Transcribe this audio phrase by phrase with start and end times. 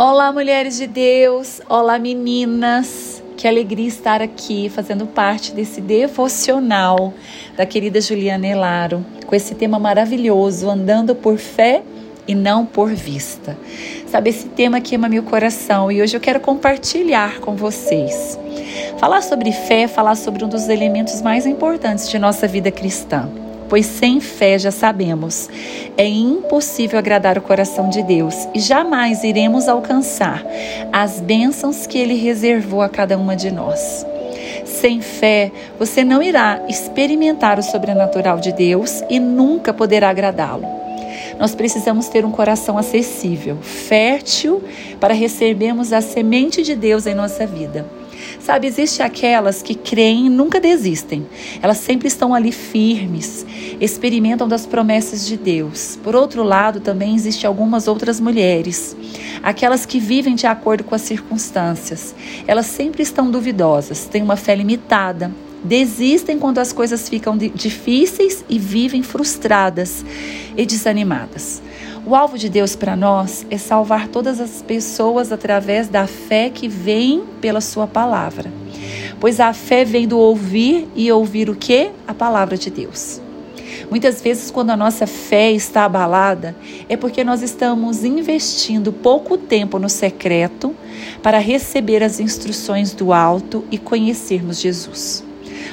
[0.00, 1.60] Olá, mulheres de Deus!
[1.68, 3.20] Olá, meninas!
[3.36, 7.12] Que alegria estar aqui fazendo parte desse devocional
[7.56, 11.82] da querida Juliana Elaro, com esse tema maravilhoso, andando por fé
[12.28, 13.58] e não por vista.
[14.06, 18.38] Sabe, esse tema queima meu coração e hoje eu quero compartilhar com vocês.
[18.98, 23.28] Falar sobre fé, falar sobre um dos elementos mais importantes de nossa vida cristã
[23.68, 25.48] pois sem fé já sabemos,
[25.96, 30.44] é impossível agradar o coração de Deus e jamais iremos alcançar
[30.92, 34.06] as bênçãos que Ele reservou a cada uma de nós.
[34.64, 40.66] Sem fé, você não irá experimentar o sobrenatural de Deus e nunca poderá agradá-lo.
[41.38, 44.62] Nós precisamos ter um coração acessível, fértil,
[45.00, 47.86] para recebermos a semente de Deus em nossa vida.
[48.40, 51.26] Sabe, existe aquelas que creem e nunca desistem.
[51.60, 53.44] Elas sempre estão ali firmes,
[53.80, 55.98] experimentam das promessas de Deus.
[56.02, 58.96] Por outro lado, também existe algumas outras mulheres,
[59.42, 62.14] aquelas que vivem de acordo com as circunstâncias.
[62.46, 65.30] Elas sempre estão duvidosas, têm uma fé limitada,
[65.62, 70.04] desistem quando as coisas ficam difíceis e vivem frustradas
[70.56, 71.60] e desanimadas.
[72.08, 76.66] O alvo de Deus para nós é salvar todas as pessoas através da fé que
[76.66, 78.50] vem pela Sua palavra.
[79.20, 81.90] Pois a fé vem do ouvir e ouvir o que?
[82.06, 83.20] A palavra de Deus.
[83.90, 86.56] Muitas vezes, quando a nossa fé está abalada,
[86.88, 90.74] é porque nós estamos investindo pouco tempo no secreto
[91.22, 95.27] para receber as instruções do alto e conhecermos Jesus.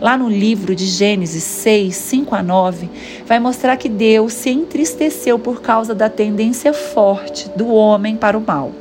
[0.00, 2.88] Lá no livro de Gênesis 6, 5 a 9,
[3.26, 8.40] vai mostrar que Deus se entristeceu por causa da tendência forte do homem para o
[8.40, 8.72] mal.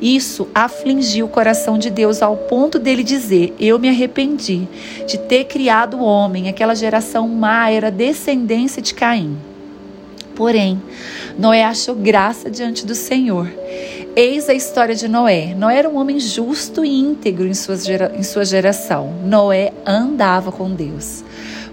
[0.00, 4.66] Isso afligiu o coração de Deus ao ponto dele dizer: Eu me arrependi
[5.06, 6.48] de ter criado o homem.
[6.48, 9.36] Aquela geração má era descendência de Caim.
[10.34, 10.80] Porém,
[11.38, 13.46] Noé achou graça diante do Senhor.
[14.16, 15.54] Eis a história de Noé.
[15.54, 19.14] Noé era um homem justo e íntegro em sua, gera, em sua geração.
[19.24, 21.22] Noé andava com Deus.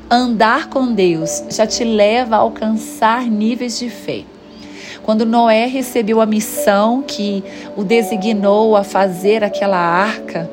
[0.08, 4.24] Andar com Deus já te leva a alcançar níveis de fé.
[5.02, 7.44] Quando Noé recebeu a missão que
[7.76, 10.48] o designou a fazer aquela arca,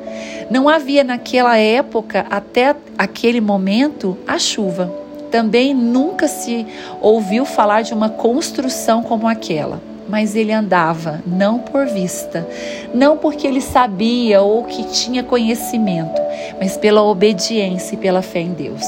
[0.49, 4.91] não havia naquela época, até aquele momento, a chuva.
[5.29, 6.65] Também nunca se
[6.99, 9.94] ouviu falar de uma construção como aquela.
[10.07, 12.47] Mas ele andava não por vista,
[12.93, 16.21] não porque ele sabia ou que tinha conhecimento,
[16.59, 18.85] mas pela obediência e pela fé em Deus.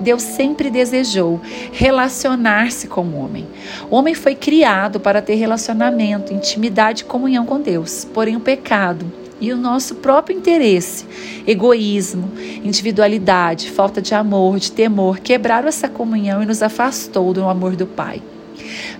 [0.00, 1.40] Deus sempre desejou
[1.72, 3.46] relacionar-se com o homem.
[3.90, 8.06] O homem foi criado para ter relacionamento, intimidade e comunhão com Deus.
[8.12, 9.04] Porém, o pecado
[9.40, 11.06] e o nosso próprio interesse,
[11.46, 12.30] egoísmo,
[12.62, 17.86] individualidade, falta de amor, de temor, quebraram essa comunhão e nos afastou do amor do
[17.86, 18.22] Pai.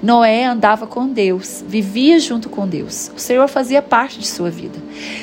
[0.02, 3.10] Noé andava com Deus, vivia junto com Deus.
[3.16, 4.78] O Senhor fazia parte de sua vida.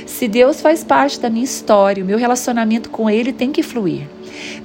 [0.05, 4.07] Se Deus faz parte da minha história, o meu relacionamento com Ele tem que fluir.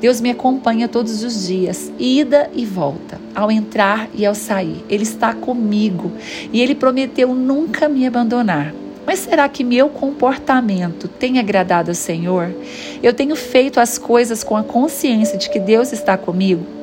[0.01, 4.85] Deus me acompanha todos os dias, ida e volta, ao entrar e ao sair.
[4.89, 6.13] Ele está comigo
[6.53, 8.75] e ele prometeu nunca me abandonar.
[9.07, 12.55] Mas será que meu comportamento tem agradado ao Senhor?
[13.03, 16.82] Eu tenho feito as coisas com a consciência de que Deus está comigo?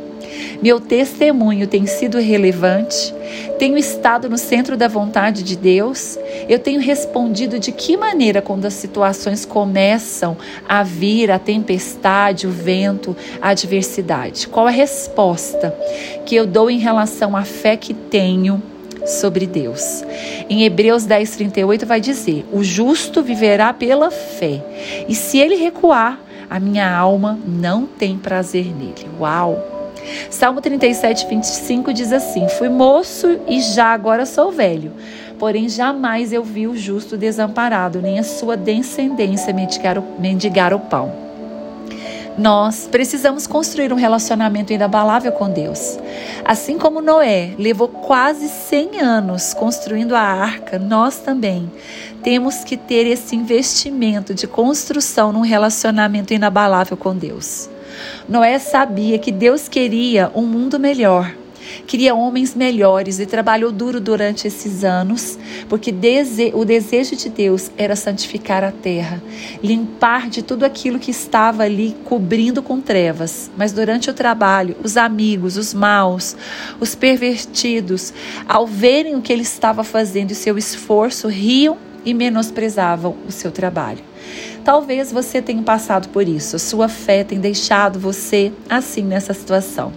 [0.62, 3.14] Meu testemunho tem sido relevante?
[3.58, 6.18] Tenho estado no centro da vontade de Deus?
[6.48, 12.52] Eu tenho respondido de que maneira quando as situações começam a vir a tempestade, o
[12.52, 14.48] vento, a adversidade?
[14.48, 15.76] Qual a resposta
[16.26, 18.62] que eu dou em relação à fé que tenho?
[19.06, 20.04] sobre Deus.
[20.50, 24.62] Em Hebreus 10, 38 vai dizer: O justo viverá pela fé,
[25.08, 26.20] e se ele recuar,
[26.50, 29.08] a minha alma não tem prazer nele.
[29.20, 29.79] Uau!
[30.30, 34.92] Salmo 37, 25 diz assim: Fui moço e já agora sou velho.
[35.38, 40.80] Porém, jamais eu vi o justo desamparado, nem a sua descendência mendigar o, mendigar o
[40.80, 41.30] pão.
[42.38, 46.00] Nós precisamos construir um relacionamento inabalável com Deus.
[46.46, 51.70] Assim como Noé levou quase 100 anos construindo a arca, nós também
[52.24, 57.70] temos que ter esse investimento de construção num relacionamento inabalável com Deus.
[58.28, 61.34] Noé sabia que Deus queria um mundo melhor
[61.86, 65.38] queria homens melhores e trabalhou duro durante esses anos,
[65.68, 69.22] porque dese o desejo de Deus era santificar a terra,
[69.64, 73.50] limpar de tudo aquilo que estava ali cobrindo com trevas.
[73.58, 76.36] Mas durante o trabalho, os amigos, os maus,
[76.80, 78.14] os pervertidos,
[78.48, 83.52] ao verem o que ele estava fazendo e seu esforço, riam e menosprezavam o seu
[83.52, 84.09] trabalho.
[84.64, 89.92] Talvez você tenha passado por isso, a sua fé tem deixado você assim nessa situação.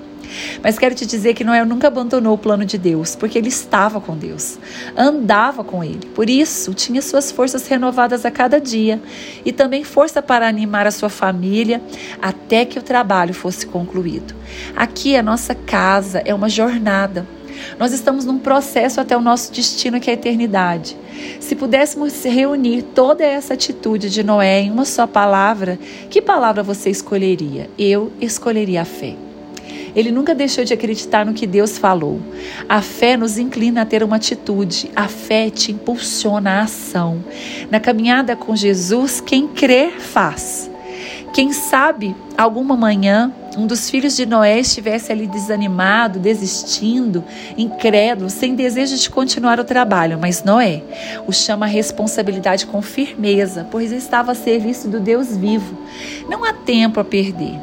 [0.63, 4.01] Mas quero te dizer que Noé nunca abandonou o plano de Deus, porque ele estava
[4.01, 4.59] com Deus,
[4.97, 6.07] andava com ele.
[6.15, 9.01] Por isso, tinha suas forças renovadas a cada dia
[9.45, 11.83] e também força para animar a sua família
[12.21, 14.35] até que o trabalho fosse concluído.
[14.77, 17.27] Aqui a nossa casa é uma jornada.
[17.79, 20.97] Nós estamos num processo até o nosso destino, que é a eternidade.
[21.41, 25.79] Se pudéssemos reunir toda essa atitude de Noé em uma só palavra,
[26.11, 27.69] que palavra você escolheria?
[27.79, 29.15] Eu escolheria a fé.
[29.95, 32.21] Ele nunca deixou de acreditar no que Deus falou.
[32.69, 34.91] A fé nos inclina a ter uma atitude.
[34.97, 37.23] A fé te impulsiona a ação.
[37.71, 40.71] Na caminhada com Jesus, quem crer faz.
[41.35, 47.23] Quem sabe alguma manhã um dos filhos de Noé estivesse ali desanimado, desistindo,
[47.57, 50.83] incrédulo, sem desejo de continuar o trabalho, mas Noé
[51.27, 55.77] o chama a responsabilidade com firmeza, pois estava a serviço do Deus vivo.
[56.29, 57.59] Não há tempo a perder.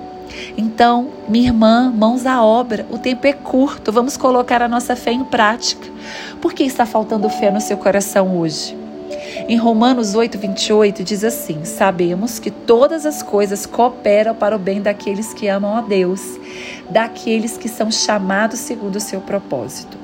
[0.57, 5.12] Então, minha irmã, mãos à obra, o tempo é curto, vamos colocar a nossa fé
[5.12, 5.88] em prática.
[6.39, 8.79] Por que está faltando fé no seu coração hoje?
[9.50, 14.80] Em Romanos 8, 28 diz assim: Sabemos que todas as coisas cooperam para o bem
[14.80, 16.22] daqueles que amam a Deus,
[16.88, 19.98] daqueles que são chamados segundo o seu propósito.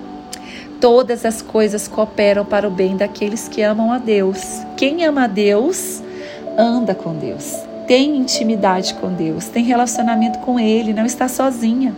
[0.81, 4.41] Todas as coisas cooperam para o bem daqueles que amam a Deus.
[4.75, 6.01] Quem ama a Deus,
[6.57, 7.53] anda com Deus,
[7.87, 11.95] tem intimidade com Deus, tem relacionamento com Ele, não está sozinha.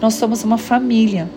[0.00, 1.30] Nós somos uma família.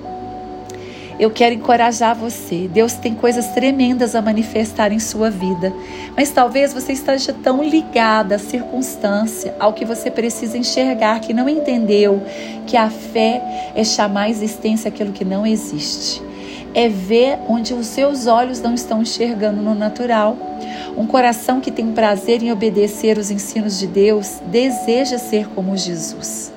[1.20, 2.68] Eu quero encorajar você.
[2.68, 5.74] Deus tem coisas tremendas a manifestar em sua vida,
[6.16, 11.48] mas talvez você esteja tão ligada à circunstância, ao que você precisa enxergar, que não
[11.48, 12.22] entendeu
[12.66, 16.22] que a fé é chamar à existência aquilo que não existe.
[16.74, 20.36] É ver onde os seus olhos não estão enxergando no natural.
[20.98, 26.52] Um coração que tem prazer em obedecer os ensinos de Deus deseja ser como Jesus.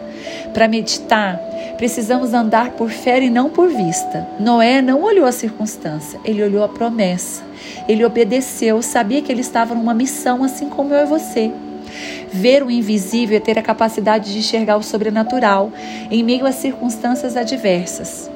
[0.54, 1.38] Para meditar,
[1.76, 4.26] Precisamos andar por fé e não por vista.
[4.40, 7.42] Noé não olhou a circunstância, ele olhou a promessa.
[7.86, 11.52] Ele obedeceu, sabia que ele estava numa missão, assim como eu e você.
[12.32, 15.70] Ver o invisível é ter a capacidade de enxergar o sobrenatural
[16.10, 18.30] em meio às circunstâncias adversas.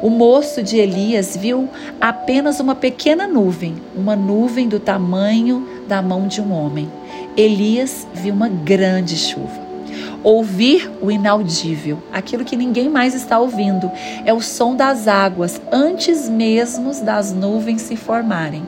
[0.00, 1.68] O moço de Elias viu
[2.00, 6.90] apenas uma pequena nuvem, uma nuvem do tamanho da mão de um homem.
[7.36, 9.67] Elias viu uma grande chuva.
[10.22, 13.90] Ouvir o inaudível, aquilo que ninguém mais está ouvindo,
[14.24, 18.62] é o som das águas antes mesmo das nuvens se formarem.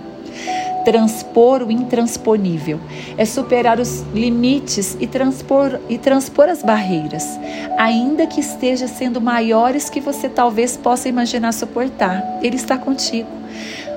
[0.84, 2.80] Transpor o intransponível
[3.18, 7.38] é superar os limites e transpor, e transpor as barreiras,
[7.76, 12.38] ainda que esteja sendo maiores que você talvez possa imaginar suportar.
[12.42, 13.28] Ele está contigo.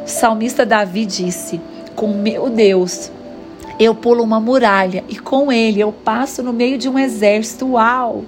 [0.04, 1.62] O salmista Davi disse:
[1.96, 3.10] Com meu Deus
[3.80, 7.72] eu pulo uma muralha e com ele eu passo no meio de um exército.
[7.72, 8.24] Uau!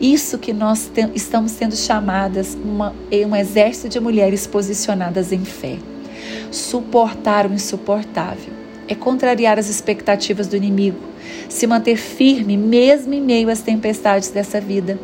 [0.00, 2.92] Isso que nós te, estamos sendo chamadas uma,
[3.26, 5.78] um exército de mulheres posicionadas em fé.
[6.50, 8.52] Suportar o insuportável
[8.88, 10.98] é contrariar as expectativas do inimigo,
[11.48, 14.98] se manter firme mesmo em meio às tempestades dessa vida.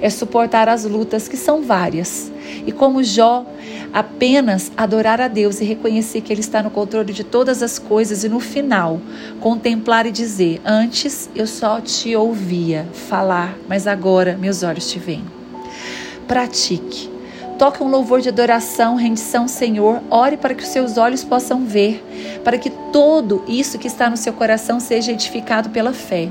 [0.00, 2.30] É suportar as lutas que são várias.
[2.66, 3.46] E como Jó,
[3.92, 8.24] apenas adorar a Deus e reconhecer que Ele está no controle de todas as coisas
[8.24, 9.00] e no final
[9.40, 15.24] contemplar e dizer: Antes eu só te ouvia falar, mas agora meus olhos te veem.
[16.26, 17.09] Pratique.
[17.60, 20.00] Toque um louvor de adoração, rendição, Senhor.
[20.10, 22.02] Ore para que os seus olhos possam ver,
[22.42, 26.30] para que tudo isso que está no seu coração seja edificado pela fé.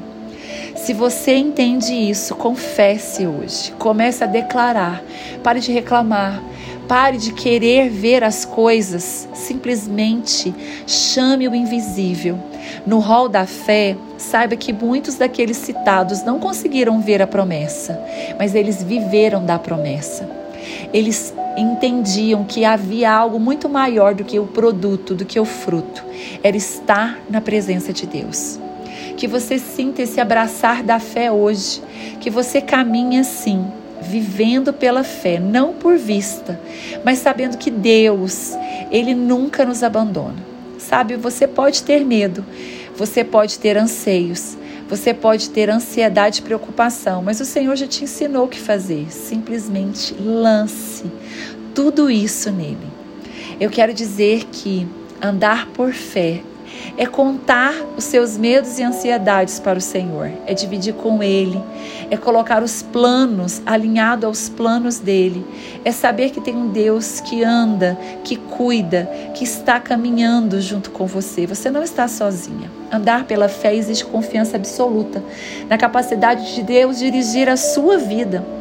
[0.75, 3.71] Se você entende isso, confesse hoje.
[3.77, 5.03] Comece a declarar.
[5.43, 6.41] Pare de reclamar.
[6.87, 10.51] Pare de querer ver as coisas, simplesmente
[10.87, 12.39] chame o invisível.
[12.87, 18.01] No rol da fé, saiba que muitos daqueles citados não conseguiram ver a promessa,
[18.39, 20.38] mas eles viveram da promessa.
[20.93, 26.03] Eles entendiam que havia algo muito maior do que o produto, do que o fruto,
[26.43, 28.59] era estar na presença de Deus.
[29.17, 31.81] Que você sinta esse abraçar da fé hoje,
[32.19, 33.65] que você caminhe assim,
[34.01, 36.59] vivendo pela fé, não por vista,
[37.03, 38.53] mas sabendo que Deus,
[38.89, 40.47] Ele nunca nos abandona.
[40.77, 42.45] Sabe, você pode ter medo,
[42.95, 44.57] você pode ter anseios,
[44.89, 49.05] você pode ter ansiedade e preocupação, mas o Senhor já te ensinou o que fazer.
[49.11, 51.05] Simplesmente lance
[51.75, 52.87] tudo isso nele.
[53.59, 54.87] Eu quero dizer que
[55.21, 56.41] andar por fé
[56.97, 61.61] é contar os seus medos e ansiedades para o Senhor, é dividir com Ele,
[62.09, 65.45] é colocar os planos alinhado aos planos dele,
[65.85, 71.05] é saber que tem um Deus que anda, que cuida, que está caminhando junto com
[71.05, 71.45] você.
[71.45, 72.69] Você não está sozinha.
[72.91, 75.23] Andar pela fé existe confiança absoluta
[75.69, 78.58] na capacidade de Deus dirigir a sua vida.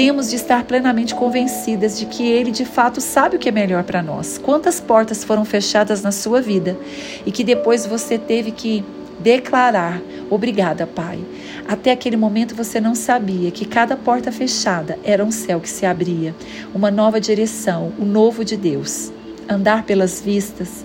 [0.00, 3.84] Temos de estar plenamente convencidas de que Ele de fato sabe o que é melhor
[3.84, 4.38] para nós.
[4.38, 6.74] Quantas portas foram fechadas na sua vida
[7.26, 8.82] e que depois você teve que
[9.18, 11.18] declarar: Obrigada, Pai.
[11.68, 15.84] Até aquele momento você não sabia que cada porta fechada era um céu que se
[15.84, 16.34] abria,
[16.74, 19.12] uma nova direção, o novo de Deus.
[19.46, 20.82] Andar pelas vistas,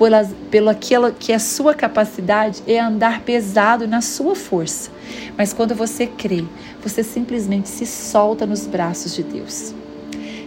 [0.00, 4.90] pelas, pelo aquilo que é sua capacidade, é andar pesado na sua força.
[5.36, 6.42] Mas quando você crê,
[6.82, 9.74] você simplesmente se solta nos braços de Deus.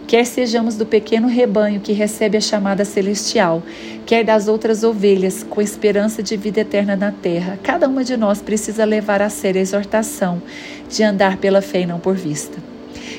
[0.08, 3.62] Quer sejamos do pequeno rebanho que recebe a chamada celestial,
[4.04, 8.42] quer das outras ovelhas com esperança de vida eterna na terra, cada uma de nós
[8.42, 10.42] precisa levar a sério a exortação
[10.90, 12.73] de andar pela fé e não por vista.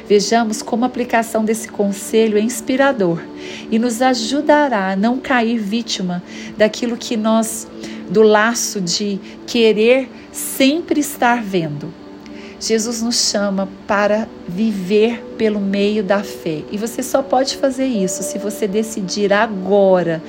[0.08, 3.20] Vejamos como a aplicação desse conselho é inspirador
[3.72, 6.22] e nos ajudará a não cair vítima
[6.56, 7.68] daquilo que nós,
[8.10, 11.92] do laço de querer sempre estar vendo.
[12.60, 16.64] Jesus nos chama para viver pelo meio da fé.
[16.72, 20.22] E você só pode fazer isso se você decidir agora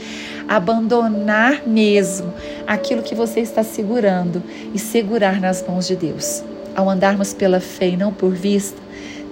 [0.49, 2.33] abandonar mesmo
[2.67, 4.43] aquilo que você está segurando
[4.75, 6.43] e segurar nas mãos de Deus.
[6.75, 8.81] Ao andarmos pela fé e não por vista,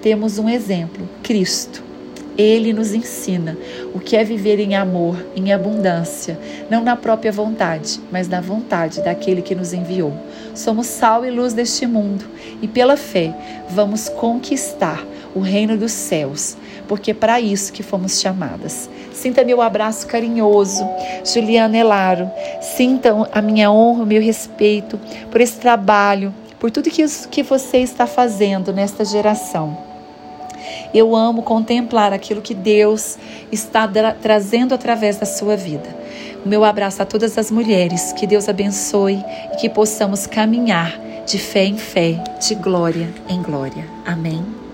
[0.05, 1.83] temos um exemplo: Cristo.
[2.37, 3.57] Ele nos ensina
[3.93, 6.37] o que é viver em amor, em abundância,
[6.69, 10.13] não na própria vontade, mas na vontade daquele que nos enviou.
[10.53, 12.25] Somos sal e luz deste mundo
[12.61, 13.33] e, pela fé,
[13.69, 16.57] vamos conquistar o reino dos céus,
[16.89, 18.89] porque é para isso que fomos chamadas.
[19.13, 20.85] Sinta meu abraço carinhoso,
[21.23, 22.29] Juliana Elaro.
[22.61, 24.99] Sinta a minha honra, o meu respeito
[25.31, 29.94] por esse trabalho, por tudo que você está fazendo nesta geração.
[30.95, 33.17] Eu amo contemplar aquilo que Deus
[33.51, 33.85] está
[34.21, 35.93] trazendo através da sua vida.
[36.45, 39.21] O meu abraço a todas as mulheres, que Deus abençoe
[39.51, 43.85] e que possamos caminhar de fé em fé, de glória em glória.
[44.05, 44.64] Amém.